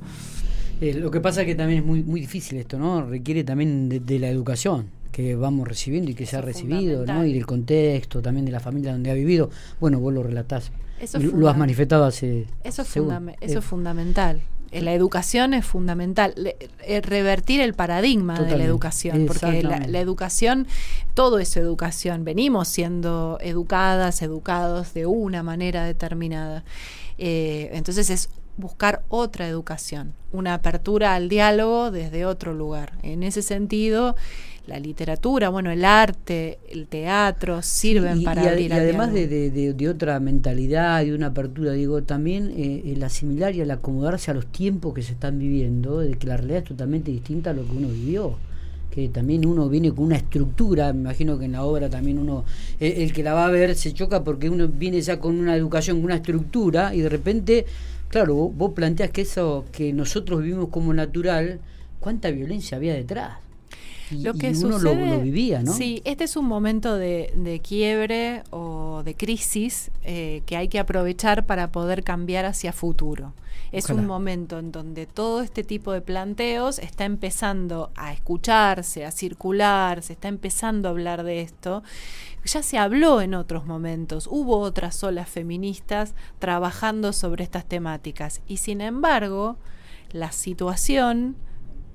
Eh, 0.81 0.95
lo 0.95 1.11
que 1.11 1.21
pasa 1.21 1.43
es 1.43 1.47
que 1.47 1.55
también 1.55 1.81
es 1.81 1.87
muy, 1.87 2.03
muy 2.03 2.21
difícil 2.21 2.59
esto, 2.59 2.79
¿no? 2.79 3.05
Requiere 3.07 3.45
también 3.45 3.89
de, 3.89 4.19
la 4.19 4.29
educación 4.29 4.87
que 5.11 5.35
vamos 5.35 5.67
recibiendo 5.67 6.11
y 6.11 6.15
que 6.15 6.27
se 6.27 6.37
ha 6.37 6.43
recibido, 6.43 7.07
¿no? 7.07 7.25
Y 7.25 7.33
del 7.33 7.47
contexto, 7.47 8.21
también 8.21 8.45
de 8.45 8.53
la 8.53 8.61
familia 8.61 8.93
donde 8.93 9.11
ha 9.11 9.15
vivido. 9.15 9.49
Bueno, 9.81 9.99
vos 9.99 10.13
lo 10.13 10.23
relatás. 10.23 10.71
Eso 11.01 11.19
lo 11.19 11.49
has 11.49 11.57
manifestado 11.57 12.05
hace... 12.05 12.47
Eso, 12.65 12.83
es, 12.83 12.97
eso 13.41 13.59
es 13.59 13.65
fundamental. 13.65 14.43
Eh, 14.73 14.83
la 14.83 14.93
educación 14.93 15.55
es 15.55 15.65
fundamental. 15.65 16.35
Eh, 16.37 17.01
revertir 17.01 17.63
el 17.63 17.73
paradigma 17.73 18.41
de 18.41 18.59
la 18.59 18.65
educación, 18.65 19.25
porque 19.27 19.63
la, 19.63 20.01
educación, 20.01 20.67
todo 21.15 21.39
es 21.39 21.57
educación. 21.57 22.25
Venimos 22.25 22.69
siendo 22.69 23.39
educadas, 23.41 24.21
educados 24.21 24.93
de 24.93 25.07
una 25.07 25.43
manera 25.43 25.85
determinada. 25.85 26.65
entonces 27.17 28.11
es 28.11 28.29
buscar 28.57 29.03
otra 29.09 29.49
educación, 29.49 30.13
una 30.33 30.55
apertura 30.55 31.15
al 31.15 31.29
diálogo 31.29 31.91
desde 31.91 32.25
otro 32.25 32.55
lugar. 32.55 32.93
En 33.03 33.23
ese 33.23 33.43
sentido, 33.43 34.17
la 34.67 34.81
literatura, 34.81 35.49
bueno, 35.49 35.71
el 35.71 35.85
arte, 35.85 36.59
el 36.69 36.89
teatro 36.89 37.63
sirven 37.63 38.23
para 38.25 38.43
y, 38.43 38.47
abrir 38.49 38.71
y 38.71 38.75
además 38.75 39.13
de, 39.13 39.89
otra 39.89 40.19
mentalidad 40.21 41.05
y 41.05 41.13
una 41.13 41.29
apertura, 41.29 41.73
digo, 41.73 42.03
también 42.03 42.53
eh, 42.57 42.83
el 42.87 43.03
asimilar 43.05 43.55
y 43.55 43.61
el 43.61 43.71
acomodarse 43.71 44.31
a 44.31 44.35
los 44.35 44.47
tiempos 44.47 44.95
que 44.95 45.03
se 45.03 45.13
están 45.13 45.39
viviendo, 45.39 46.01
de 46.01 46.15
que 46.15 46.27
la 46.27 46.37
realidad 46.37 46.59
es 46.59 46.69
totalmente 46.69 47.11
distinta 47.11 47.51
a 47.51 47.53
lo 47.53 47.65
que 47.65 47.73
uno 47.73 47.89
vivió 47.89 48.37
que 48.97 49.11
también 49.11 49.45
uno 49.45 49.69
viene 49.69 49.93
con 49.93 50.07
una 50.07 50.17
estructura, 50.17 50.91
me 50.95 51.01
imagino 51.01 51.39
que 51.39 51.45
en 51.45 51.53
la 51.53 51.65
obra 51.65 51.91
también 51.91 52.19
uno, 52.19 52.47
el, 52.81 52.93
el, 52.93 53.13
que 53.13 53.23
la 53.23 53.35
va 53.35 53.45
a 53.45 53.51
ver 53.51 53.75
se 53.75 53.93
choca 53.93 54.25
porque 54.25 54.49
uno 54.49 54.69
viene 54.69 55.03
ya 55.03 55.21
con 55.21 55.39
una 55.39 55.55
educación, 55.55 55.99
con 55.99 56.07
una 56.07 56.15
estructura 56.15 56.95
y 56.95 57.03
de 57.03 57.11
repente 57.11 57.67
Claro, 58.09 58.35
vos, 58.35 58.73
planteas 58.73 59.11
que 59.11 59.23
eso 59.23 59.65
que 59.73 59.93
nosotros 59.93 60.43
vivimos 60.43 60.69
como 60.71 60.95
natural, 60.95 61.61
¿cuánta 62.01 62.31
violencia 62.31 62.77
había 62.77 62.95
detrás? 62.95 63.46
Lo 64.11 64.35
que 64.35 64.51
uno 64.51 64.79
lo, 64.79 65.21
vivía, 65.21 65.63
¿no? 65.63 65.73
Sí, 65.73 66.03
este 66.05 66.25
es 66.25 66.37
un 66.37 66.47
momento 66.47 66.97
de, 66.97 67.61
quiebre 67.63 68.43
o 68.51 69.03
de 69.05 69.15
crisis 69.15 69.91
eh, 70.05 70.43
que 70.47 70.57
hay 70.57 70.69
que 70.69 70.79
aprovechar 70.79 71.47
para 71.47 71.73
poder 71.73 72.03
cambiar 72.05 72.45
hacia 72.45 72.73
futuro. 72.73 73.33
Es 73.73 73.91
un 73.91 74.07
momento 74.07 74.59
en 74.59 74.73
donde 74.73 75.07
todo 75.07 75.43
este 75.43 75.65
tipo 75.65 75.93
de 75.93 76.01
planteos 76.01 76.79
está 76.79 77.05
empezando 77.05 77.91
a 77.95 78.13
escucharse, 78.13 79.05
a 79.05 79.11
circular, 79.11 80.03
se 80.03 80.15
está 80.15 80.29
empezando 80.29 80.89
a 80.89 80.93
hablar 80.93 81.25
de 81.25 81.43
esto 81.43 81.83
ya 82.47 82.63
se 82.63 82.79
habló 82.79 83.21
en 83.21 83.35
otros 83.35 83.67
momentos, 83.67 84.29
hubo 84.31 84.59
otras 84.59 85.03
olas 85.03 85.29
feministas 85.29 86.15
trabajando 86.39 87.13
sobre 87.13 87.45
estas 87.45 87.67
temáticas 87.67 88.41
y 88.47 88.59
sin 88.59 88.81
embargo 88.81 89.57
la 90.13 90.33
situación 90.33 91.37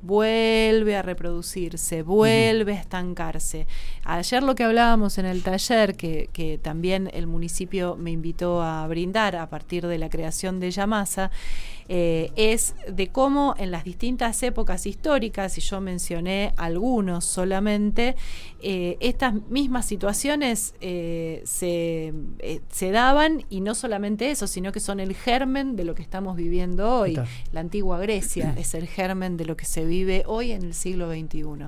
vuelve 0.01 0.95
a 0.95 1.01
reproducirse, 1.01 2.01
vuelve 2.03 2.73
a 2.73 2.79
estancarse. 2.79 3.67
Ayer 4.03 4.43
lo 4.43 4.55
que 4.55 4.63
hablábamos 4.63 5.17
en 5.17 5.25
el 5.25 5.43
taller, 5.43 5.95
que, 5.95 6.29
que, 6.33 6.57
también 6.57 7.09
el 7.13 7.27
municipio 7.27 7.95
me 7.95 8.11
invitó 8.11 8.61
a 8.61 8.87
brindar 8.87 9.35
a 9.35 9.49
partir 9.49 9.85
de 9.87 9.97
la 9.97 10.09
creación 10.09 10.59
de 10.59 10.71
Yamasa, 10.71 11.31
eh, 11.93 12.31
es 12.37 12.73
de 12.87 13.09
cómo 13.09 13.53
en 13.57 13.69
las 13.69 13.83
distintas 13.83 14.41
épocas 14.43 14.85
históricas, 14.85 15.57
y 15.57 15.61
yo 15.61 15.81
mencioné 15.81 16.53
algunos 16.55 17.25
solamente, 17.25 18.15
eh, 18.61 18.95
estas 19.01 19.33
mismas 19.49 19.87
situaciones 19.87 20.73
eh, 20.79 21.41
se, 21.43 22.13
se, 22.69 22.91
daban 22.91 23.43
y 23.49 23.59
no 23.59 23.75
solamente 23.75 24.31
eso, 24.31 24.47
sino 24.47 24.71
que 24.71 24.79
son 24.79 25.01
el 25.01 25.13
germen 25.13 25.75
de 25.75 25.83
lo 25.83 25.93
que 25.93 26.01
estamos 26.01 26.37
viviendo 26.37 26.97
hoy. 26.97 27.19
La 27.51 27.59
antigua 27.59 27.99
Grecia 27.99 28.55
es 28.57 28.73
el 28.73 28.87
germen 28.87 29.35
de 29.35 29.43
lo 29.43 29.57
que 29.57 29.65
se 29.65 29.83
vive 29.83 30.23
hoy 30.27 30.53
en 30.53 30.63
el 30.63 30.73
siglo 30.73 31.11
XXI 31.11 31.67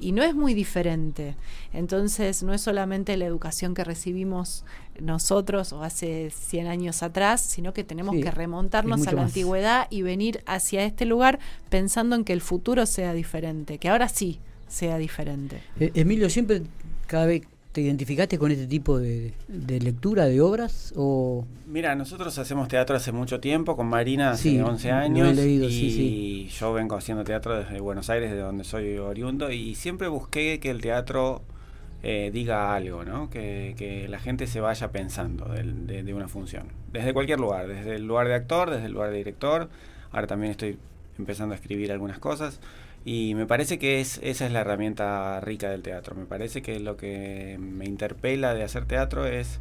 y 0.00 0.12
no 0.12 0.22
es 0.22 0.34
muy 0.34 0.54
diferente. 0.54 1.34
Entonces, 1.72 2.42
no 2.42 2.54
es 2.54 2.60
solamente 2.60 3.16
la 3.16 3.26
educación 3.26 3.74
que 3.74 3.84
recibimos 3.84 4.64
nosotros 5.00 5.72
o 5.72 5.82
hace 5.82 6.30
100 6.30 6.66
años 6.66 7.02
atrás, 7.02 7.40
sino 7.40 7.72
que 7.72 7.84
tenemos 7.84 8.16
que 8.16 8.30
remontarnos 8.30 9.06
a 9.06 9.12
la 9.12 9.22
antigüedad 9.22 9.86
y 9.90 10.02
venir 10.02 10.42
hacia 10.46 10.84
este 10.84 11.04
lugar 11.04 11.38
pensando 11.68 12.16
en 12.16 12.24
que 12.24 12.32
el 12.32 12.40
futuro 12.40 12.86
sea 12.86 13.12
diferente, 13.12 13.78
que 13.78 13.88
ahora 13.88 14.08
sí 14.08 14.40
sea 14.68 14.98
diferente. 14.98 15.60
Eh, 15.80 15.90
Emilio, 15.94 16.30
siempre 16.30 16.62
cada 17.06 17.26
vez 17.26 17.42
¿Te 17.72 17.82
identificaste 17.82 18.38
con 18.38 18.50
este 18.50 18.66
tipo 18.66 18.98
de, 18.98 19.34
lectura 19.48 20.24
de 20.26 20.40
obras? 20.40 20.92
o 20.96 21.44
Mira, 21.66 21.94
nosotros 21.94 22.38
hacemos 22.38 22.68
teatro 22.68 22.96
hace 22.96 23.12
mucho 23.12 23.40
tiempo, 23.40 23.76
con 23.76 23.86
Marina 23.86 24.30
hace 24.30 24.62
11 24.62 24.90
años. 24.90 25.38
y 25.38 26.48
yo 26.48 26.72
vengo 26.72 26.96
haciendo 26.96 27.24
teatro 27.24 27.58
desde 27.58 27.80
Buenos 27.80 28.08
Aires, 28.10 28.30
de 28.30 28.38
donde 28.38 28.64
soy 28.64 28.96
oriundo, 28.98 29.50
y 29.50 29.74
siempre 29.74 30.08
busqué 30.08 30.60
que 30.60 30.70
el 30.70 30.80
teatro 30.80 31.42
eh, 32.02 32.30
diga 32.32 32.74
algo, 32.74 33.04
¿no? 33.04 33.28
Que, 33.28 34.06
la 34.08 34.18
gente 34.20 34.46
se 34.46 34.60
vaya 34.60 34.92
pensando 34.92 35.46
de, 35.46 36.02
de, 36.02 36.14
una 36.14 36.28
función. 36.28 36.68
Desde 36.92 37.12
cualquier 37.12 37.40
lugar, 37.40 37.66
desde 37.66 37.96
el 37.96 38.06
lugar 38.06 38.28
de 38.28 38.34
actor, 38.34 38.70
desde 38.70 38.86
el 38.86 38.92
lugar 38.92 39.10
de 39.10 39.16
director. 39.16 39.68
Ahora 40.12 40.26
también 40.26 40.52
estoy 40.52 40.78
empezando 41.18 41.54
a 41.54 41.56
escribir 41.56 41.90
algunas 41.90 42.18
cosas. 42.18 42.60
Y 43.10 43.34
me 43.34 43.46
parece 43.46 43.78
que 43.78 44.00
es, 44.02 44.20
esa 44.22 44.44
es 44.44 44.52
la 44.52 44.60
herramienta 44.60 45.40
rica 45.40 45.70
del 45.70 45.80
teatro. 45.80 46.14
Me 46.14 46.26
parece 46.26 46.60
que 46.60 46.78
lo 46.78 46.98
que 46.98 47.56
me 47.58 47.86
interpela 47.86 48.52
de 48.52 48.62
hacer 48.62 48.84
teatro 48.84 49.24
es 49.24 49.60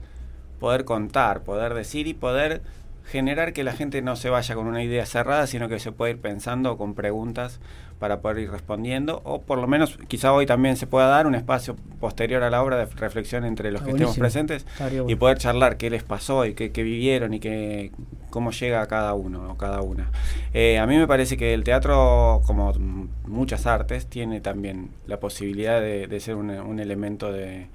poder 0.60 0.84
contar, 0.84 1.44
poder 1.44 1.74
decir 1.74 2.08
y 2.08 2.14
poder 2.14 2.62
generar 3.08 3.54
que 3.54 3.64
la 3.64 3.74
gente 3.74 4.02
no 4.02 4.16
se 4.16 4.30
vaya 4.30 4.54
con 4.54 4.68
una 4.68 4.84
idea 4.84 5.06
cerrada, 5.06 5.48
sino 5.48 5.70
que 5.70 5.80
se 5.80 5.92
pueda 5.92 6.12
ir 6.12 6.20
pensando 6.20 6.78
con 6.78 6.94
preguntas 6.94 7.60
para 8.00 8.22
poder 8.22 8.40
ir 8.40 8.52
respondiendo, 8.52 9.22
o 9.24 9.42
por 9.42 9.58
lo 9.58 9.68
menos 9.68 9.98
quizá 10.08 10.32
hoy 10.32 10.46
también 10.46 10.78
se 10.78 10.86
pueda 10.86 11.08
dar 11.08 11.26
un 11.26 11.34
espacio 11.34 11.76
posterior 12.00 12.44
a 12.44 12.50
la 12.50 12.62
obra 12.62 12.78
de 12.78 12.86
reflexión 12.86 13.44
entre 13.44 13.72
los 13.72 13.82
que 13.82 13.92
estemos 13.92 14.18
presentes 14.18 14.68
y 15.08 15.16
poder 15.16 15.40
charlar 15.40 15.78
qué 15.78 15.90
les 15.90 16.04
pasó 16.04 16.46
y 16.46 16.54
qué, 16.54 16.70
vivieron 16.70 17.34
y 17.34 17.40
qué, 17.40 17.92
cómo 18.30 18.52
llega 18.52 18.82
a 18.82 18.88
cada 18.88 19.14
uno 19.16 19.52
o 19.52 19.58
cada 19.58 19.82
una. 19.82 20.12
Eh, 20.54 20.78
a 20.78 20.86
mí 20.86 20.96
me 20.96 21.08
parece 21.08 21.38
que 21.38 21.54
el 21.54 21.64
teatro, 21.64 22.42
como 22.46 22.74
muchas 23.26 23.66
artes, 23.66 24.06
tiene 24.06 24.42
también 24.42 24.90
la 25.08 25.20
posibilidad 25.20 25.82
de, 25.82 26.20
ser 26.20 26.36
un, 26.36 26.80
elemento 26.80 27.32
de, 27.32 27.68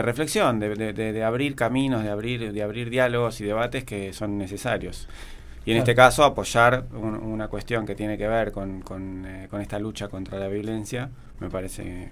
reflexión, 0.00 0.58
de, 0.58 1.24
abrir 1.24 1.54
caminos, 1.54 2.02
de 2.02 2.08
abrir, 2.08 2.52
de 2.52 2.62
abrir 2.62 2.88
diálogos 2.88 3.40
y 3.42 3.44
debates 3.44 3.84
que 3.84 4.14
son 4.14 4.38
necesarios. 4.38 5.08
Y 5.66 5.72
en 5.72 5.76
este 5.76 5.94
caso 5.94 6.24
apoyar 6.24 6.86
una 6.92 7.48
cuestión 7.48 7.84
que 7.84 7.94
tiene 7.94 8.16
que 8.16 8.26
ver 8.26 8.50
con, 8.50 8.80
con, 8.80 9.26
eh, 9.26 9.48
con, 9.50 9.60
esta 9.60 9.78
lucha 9.78 10.08
contra 10.08 10.38
la 10.38 10.48
violencia 10.48 11.10
me 11.38 11.50
parece 11.50 12.10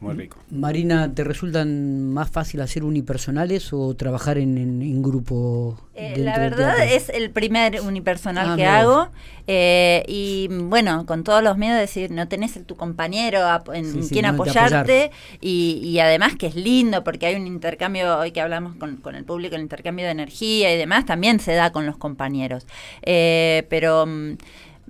muy 0.00 0.14
rico. 0.14 0.38
Marina, 0.50 1.12
¿te 1.14 1.24
resultan 1.24 2.12
más 2.12 2.30
fácil 2.30 2.60
hacer 2.60 2.84
unipersonales 2.84 3.72
o 3.72 3.94
trabajar 3.94 4.38
en, 4.38 4.56
en, 4.58 5.02
grupo? 5.02 5.78
Eh, 5.94 6.14
la 6.18 6.38
verdad 6.38 6.84
es 6.84 7.10
el 7.10 7.30
primer 7.30 7.80
unipersonal 7.82 8.50
ah, 8.50 8.56
que 8.56 8.66
hago 8.66 9.08
eh, 9.46 10.04
y 10.06 10.48
bueno, 10.48 11.06
con 11.06 11.24
todos 11.24 11.42
los 11.42 11.58
miedos 11.58 11.74
de 11.74 11.80
decir, 11.80 12.10
no 12.12 12.28
tenés 12.28 12.64
tu 12.66 12.76
compañero 12.76 13.40
en 13.74 14.06
quien 14.06 14.24
apoyarte 14.24 15.10
y, 15.40 15.98
además 15.98 16.36
que 16.36 16.46
es 16.46 16.54
lindo 16.54 17.02
porque 17.04 17.26
hay 17.26 17.34
un 17.34 17.46
intercambio, 17.46 18.18
hoy 18.18 18.30
que 18.30 18.40
hablamos 18.40 18.76
con, 18.76 18.96
con, 18.96 19.16
el 19.16 19.24
público, 19.24 19.56
el 19.56 19.62
intercambio 19.62 20.06
de 20.06 20.12
energía 20.12 20.72
y 20.72 20.78
demás, 20.78 21.04
también 21.04 21.40
se 21.40 21.52
da 21.54 21.72
con 21.72 21.84
los 21.84 21.96
compañeros. 21.96 22.66
Eh, 23.02 23.66
pero 23.68 24.06
mm, 24.06 24.36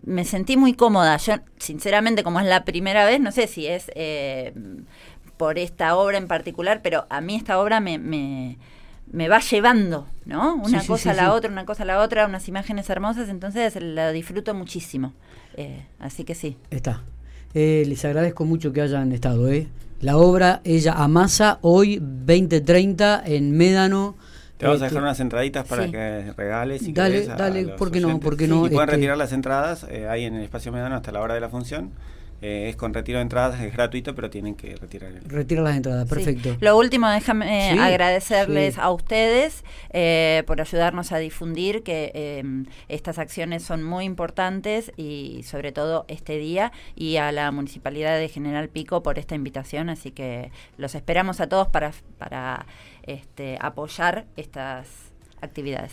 me 0.04 0.24
sentí 0.24 0.56
muy 0.56 0.74
cómoda. 0.74 1.16
Yo, 1.18 1.34
sinceramente, 1.58 2.22
como 2.22 2.40
es 2.40 2.46
la 2.46 2.64
primera 2.64 3.04
vez, 3.04 3.20
no 3.20 3.32
sé 3.32 3.46
si 3.46 3.66
es 3.66 3.90
eh, 3.94 4.52
por 5.36 5.58
esta 5.58 5.96
obra 5.96 6.18
en 6.18 6.28
particular, 6.28 6.80
pero 6.82 7.06
a 7.10 7.20
mí 7.20 7.36
esta 7.36 7.58
obra 7.60 7.80
me, 7.80 7.98
me, 7.98 8.58
me 9.12 9.28
va 9.28 9.40
llevando, 9.40 10.06
¿no? 10.24 10.54
Una 10.54 10.84
cosa 10.84 11.10
a 11.10 11.14
la 11.14 11.32
otra, 11.32 11.50
una 11.50 11.64
cosa 11.64 11.82
a 11.82 11.86
la 11.86 12.00
otra, 12.00 12.26
unas 12.26 12.48
imágenes 12.48 12.88
hermosas, 12.90 13.28
entonces 13.28 13.76
la 13.80 14.12
disfruto 14.12 14.54
muchísimo. 14.54 15.12
Eh, 15.56 15.84
así 15.98 16.24
que 16.24 16.34
sí. 16.34 16.56
Está. 16.70 17.02
Eh, 17.54 17.84
les 17.86 18.04
agradezco 18.04 18.44
mucho 18.44 18.72
que 18.72 18.80
hayan 18.80 19.12
estado. 19.12 19.50
¿eh? 19.50 19.66
La 20.00 20.16
obra 20.16 20.60
Ella 20.64 20.92
Amasa, 20.92 21.58
hoy 21.62 21.98
2030 22.00 23.22
en 23.26 23.56
Médano. 23.56 24.16
Te 24.60 24.66
vamos 24.66 24.82
a 24.82 24.84
dejar 24.84 25.02
unas 25.02 25.18
entraditas 25.20 25.66
para 25.66 25.90
que 25.90 26.34
regales 26.36 26.82
y 26.82 26.92
Dale, 26.92 27.26
dale, 27.26 27.68
¿por 27.68 27.90
qué 27.90 27.98
no? 27.98 28.20
¿Por 28.20 28.36
qué 28.36 28.46
no? 28.46 28.66
Y 28.66 28.68
pueden 28.68 28.90
este 28.90 28.96
retirar 28.96 29.16
las 29.16 29.32
entradas 29.32 29.86
eh, 29.88 30.06
ahí 30.06 30.26
en 30.26 30.34
el 30.34 30.42
espacio 30.42 30.70
Medano 30.70 30.96
hasta 30.96 31.10
la 31.12 31.22
hora 31.22 31.32
de 31.32 31.40
la 31.40 31.48
función. 31.48 31.92
Eh, 32.42 32.68
es 32.70 32.76
con 32.76 32.94
retiro 32.94 33.18
de 33.18 33.22
entradas, 33.22 33.60
es 33.60 33.72
gratuito, 33.72 34.14
pero 34.14 34.30
tienen 34.30 34.54
que 34.54 34.76
retirar. 34.76 35.12
El... 35.12 35.24
Retirar 35.24 35.64
las 35.64 35.76
entradas, 35.76 36.08
perfecto. 36.08 36.56
Lo 36.60 36.76
último, 36.76 37.08
déjame 37.08 37.74
eh, 37.74 37.78
agradecerles 37.78 38.78
a 38.78 38.90
ustedes 38.90 39.64
por 40.46 40.60
ayudarnos 40.60 41.12
a 41.12 41.18
difundir 41.18 41.82
que 41.82 42.64
estas 42.88 43.18
acciones 43.18 43.62
son 43.62 43.82
muy 43.82 44.04
importantes 44.04 44.92
y 44.96 45.42
sobre 45.44 45.72
todo 45.72 46.04
este 46.08 46.38
día 46.38 46.72
y 46.94 47.16
a 47.16 47.32
la 47.32 47.50
Municipalidad 47.50 48.18
de 48.18 48.28
General 48.28 48.68
Pico 48.68 49.02
por 49.02 49.18
esta 49.18 49.34
invitación, 49.34 49.90
así 49.90 50.10
que 50.10 50.50
los 50.76 50.94
esperamos 50.94 51.40
a 51.40 51.48
todos 51.48 51.68
para, 51.68 51.92
para 52.18 52.66
este, 53.02 53.58
apoyar 53.60 54.26
estas 54.36 54.86
actividades. 55.40 55.88